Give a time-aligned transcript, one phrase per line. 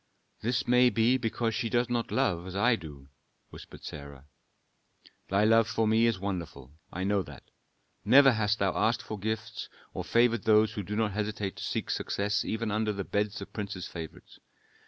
[0.41, 3.09] "This may be because she does not love as I do,"
[3.51, 4.25] whispered Sarah.
[5.29, 7.51] "Thy love for me is wonderful, I know that.
[8.03, 11.91] Never hast thou asked for gifts, or favored those who do not hesitate to seek
[11.91, 14.39] success even under the beds of princes' favorites.